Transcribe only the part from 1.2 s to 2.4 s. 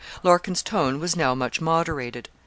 much moderated.